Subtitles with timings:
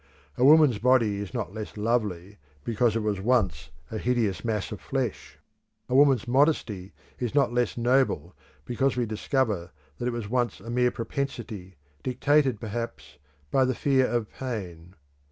[0.35, 4.81] A woman's body is not less lovely because it was once a hideous mass of
[4.81, 5.37] flesh.
[5.87, 8.35] A woman's modesty is not less noble
[8.65, 9.69] because we discover
[9.99, 13.19] that it was once a mere propensity, dictated, perhaps,
[13.51, 14.95] by the fear of pain.